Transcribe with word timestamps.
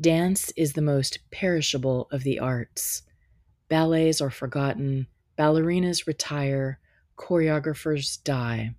Dance 0.00 0.50
is 0.56 0.72
the 0.72 0.82
most 0.82 1.20
perishable 1.30 2.08
of 2.10 2.24
the 2.24 2.40
arts. 2.40 3.02
Ballets 3.68 4.20
are 4.20 4.30
forgotten, 4.30 5.06
ballerinas 5.38 6.06
retire, 6.06 6.80
choreographers 7.16 8.22
die. 8.24 8.74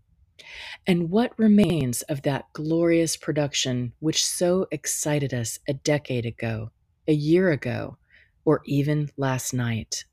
And 0.85 1.09
what 1.09 1.37
remains 1.39 2.01
of 2.03 2.23
that 2.23 2.51
glorious 2.51 3.15
production 3.15 3.93
which 3.99 4.25
so 4.25 4.67
excited 4.71 5.33
us 5.33 5.59
a 5.69 5.73
decade 5.73 6.25
ago, 6.25 6.71
a 7.07 7.13
year 7.13 7.49
ago, 7.49 7.97
or 8.43 8.61
even 8.65 9.09
last 9.15 9.53
night? 9.53 10.03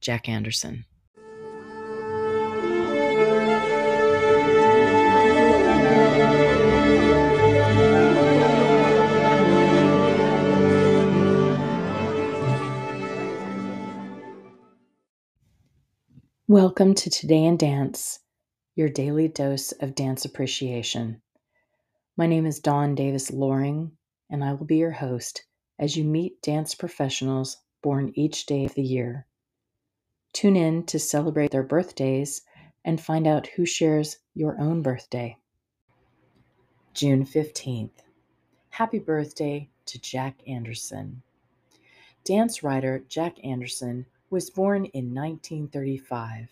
Jack 0.00 0.28
Anderson. 0.28 0.84
Welcome 16.50 16.94
to 16.94 17.10
Today 17.10 17.44
in 17.44 17.58
Dance, 17.58 18.20
your 18.74 18.88
daily 18.88 19.28
dose 19.28 19.72
of 19.72 19.94
dance 19.94 20.24
appreciation. 20.24 21.20
My 22.16 22.26
name 22.26 22.46
is 22.46 22.58
Dawn 22.58 22.94
Davis 22.94 23.30
Loring, 23.30 23.92
and 24.30 24.42
I 24.42 24.54
will 24.54 24.64
be 24.64 24.78
your 24.78 24.92
host 24.92 25.44
as 25.78 25.94
you 25.94 26.04
meet 26.04 26.40
dance 26.40 26.74
professionals 26.74 27.58
born 27.82 28.12
each 28.14 28.46
day 28.46 28.64
of 28.64 28.72
the 28.72 28.82
year. 28.82 29.26
Tune 30.32 30.56
in 30.56 30.86
to 30.86 30.98
celebrate 30.98 31.50
their 31.50 31.62
birthdays 31.62 32.40
and 32.82 32.98
find 32.98 33.26
out 33.26 33.48
who 33.48 33.66
shares 33.66 34.16
your 34.32 34.58
own 34.58 34.80
birthday. 34.80 35.36
June 36.94 37.26
15th. 37.26 37.90
Happy 38.70 38.98
birthday 38.98 39.68
to 39.84 40.00
Jack 40.00 40.40
Anderson. 40.48 41.20
Dance 42.24 42.62
writer 42.62 43.04
Jack 43.06 43.36
Anderson 43.44 44.06
was 44.30 44.50
born 44.50 44.84
in 44.86 45.14
1935, 45.14 46.48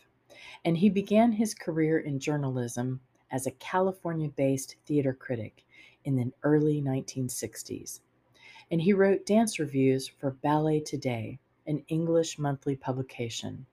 and 0.65 0.79
he 0.79 0.89
began 0.89 1.33
his 1.33 1.55
career 1.55 1.99
in 1.99 2.19
journalism 2.19 3.01
as 3.31 3.47
a 3.47 3.53
California 3.53 4.29
based 4.29 4.77
theater 4.87 5.13
critic 5.13 5.65
in 6.05 6.17
the 6.17 6.33
early 6.43 6.81
1960s. 6.81 8.01
And 8.71 8.81
he 8.81 8.93
wrote 8.93 9.27
dance 9.27 9.59
reviews 9.59 10.09
for 10.09 10.31
Ballet 10.31 10.81
Today, 10.81 11.39
an 11.67 11.85
English 11.89 12.39
monthly 12.39 12.77
publication. 12.77 13.67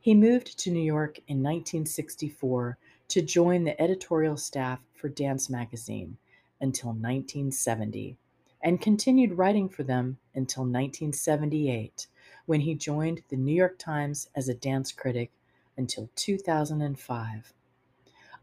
He 0.00 0.14
moved 0.14 0.58
to 0.58 0.70
New 0.70 0.78
York 0.78 1.18
in 1.26 1.42
1964 1.42 2.78
to 3.08 3.22
join 3.22 3.64
the 3.64 3.80
editorial 3.80 4.36
staff 4.36 4.80
for 4.94 5.08
Dance 5.08 5.50
Magazine 5.50 6.16
until 6.60 6.90
1970 6.90 8.16
and 8.62 8.80
continued 8.80 9.36
writing 9.36 9.68
for 9.68 9.82
them 9.82 10.18
until 10.34 10.62
1978 10.62 12.06
when 12.46 12.60
he 12.60 12.74
joined 12.74 13.22
the 13.28 13.36
New 13.36 13.54
York 13.54 13.78
Times 13.78 14.28
as 14.34 14.48
a 14.48 14.54
dance 14.54 14.92
critic 14.92 15.30
until 15.76 16.08
2005. 16.16 17.52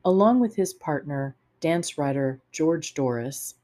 Along 0.05 0.39
with 0.39 0.55
his 0.55 0.73
partner, 0.73 1.35
dance 1.59 1.97
writer 1.97 2.39
George 2.51 2.93
Dorris, 2.93 3.55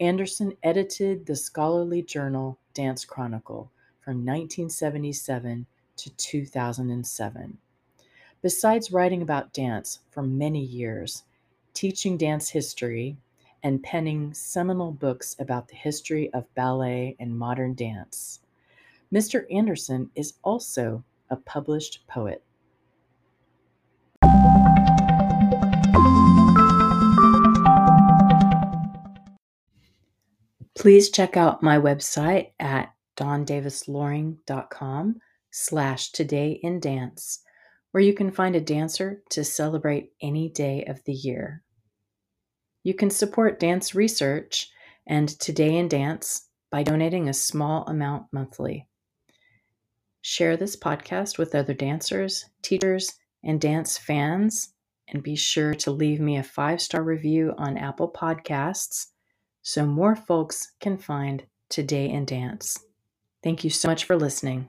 Anderson 0.00 0.56
edited 0.62 1.26
the 1.26 1.36
scholarly 1.36 2.02
journal 2.02 2.58
Dance 2.74 3.04
Chronicle 3.04 3.70
from 4.00 4.24
1977 4.24 5.66
to 5.96 6.10
2007. 6.10 7.58
Besides 8.40 8.90
writing 8.90 9.22
about 9.22 9.52
dance 9.52 10.00
for 10.10 10.22
many 10.22 10.64
years, 10.64 11.24
teaching 11.74 12.16
dance 12.16 12.50
history, 12.50 13.16
and 13.62 13.82
penning 13.82 14.34
seminal 14.34 14.90
books 14.90 15.36
about 15.38 15.68
the 15.68 15.76
history 15.76 16.32
of 16.34 16.52
ballet 16.54 17.14
and 17.20 17.38
modern 17.38 17.74
dance, 17.74 18.40
Mr. 19.12 19.44
Anderson 19.54 20.10
is 20.14 20.32
also 20.42 21.04
a 21.28 21.36
published 21.36 22.06
poet. 22.08 22.42
Please 30.74 31.10
check 31.10 31.36
out 31.36 31.62
my 31.62 31.78
website 31.78 32.52
at 32.58 32.94
dawndavisloring.com 33.16 35.20
slash 35.50 36.10
today 36.10 36.58
in 36.62 36.80
dance, 36.80 37.42
where 37.90 38.02
you 38.02 38.14
can 38.14 38.30
find 38.30 38.56
a 38.56 38.60
dancer 38.60 39.22
to 39.28 39.44
celebrate 39.44 40.12
any 40.22 40.48
day 40.48 40.84
of 40.86 41.04
the 41.04 41.12
year. 41.12 41.62
You 42.82 42.94
can 42.94 43.10
support 43.10 43.60
dance 43.60 43.94
research 43.94 44.70
and 45.06 45.28
Today 45.28 45.76
in 45.76 45.88
Dance 45.88 46.48
by 46.70 46.82
donating 46.82 47.28
a 47.28 47.34
small 47.34 47.84
amount 47.86 48.26
monthly. 48.32 48.88
Share 50.22 50.56
this 50.56 50.76
podcast 50.76 51.36
with 51.36 51.54
other 51.54 51.74
dancers, 51.74 52.46
teachers, 52.62 53.12
and 53.42 53.60
dance 53.60 53.98
fans. 53.98 54.72
And 55.08 55.20
be 55.20 55.34
sure 55.34 55.74
to 55.74 55.90
leave 55.90 56.20
me 56.20 56.38
a 56.38 56.44
five 56.44 56.80
star 56.80 57.02
review 57.02 57.54
on 57.58 57.76
Apple 57.76 58.10
Podcasts 58.10 59.08
so 59.62 59.84
more 59.84 60.14
folks 60.14 60.74
can 60.80 60.96
find 60.96 61.44
Today 61.68 62.08
in 62.08 62.24
Dance. 62.24 62.78
Thank 63.42 63.64
you 63.64 63.70
so 63.70 63.88
much 63.88 64.04
for 64.04 64.16
listening. 64.16 64.68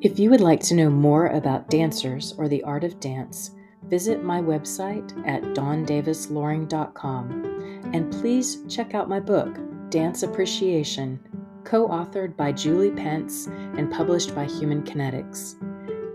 If 0.00 0.18
you 0.18 0.30
would 0.30 0.40
like 0.40 0.60
to 0.60 0.74
know 0.74 0.88
more 0.88 1.26
about 1.28 1.68
dancers 1.68 2.32
or 2.38 2.48
the 2.48 2.62
art 2.62 2.84
of 2.84 2.98
dance, 3.00 3.50
visit 3.84 4.24
my 4.24 4.40
website 4.40 5.12
at 5.26 5.42
dawndavisloring.com 5.42 7.90
and 7.92 8.12
please 8.12 8.62
check 8.68 8.94
out 8.94 9.08
my 9.08 9.18
book, 9.20 9.58
Dance 9.94 10.24
Appreciation, 10.24 11.20
co 11.62 11.86
authored 11.86 12.36
by 12.36 12.50
Julie 12.50 12.90
Pence 12.90 13.46
and 13.46 13.92
published 13.92 14.34
by 14.34 14.44
Human 14.44 14.82
Kinetics. 14.82 15.54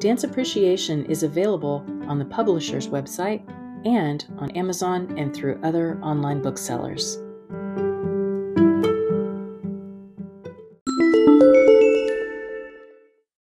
Dance 0.01 0.25
Appreciation 0.25 1.05
is 1.05 1.23
available 1.23 1.85
on 2.05 2.19
the 2.19 2.25
publisher's 2.25 2.89
website 2.89 3.41
and 3.85 4.25
on 4.37 4.51
Amazon 4.51 5.17
and 5.17 5.33
through 5.33 5.61
other 5.63 5.97
online 6.01 6.41
booksellers. 6.41 7.19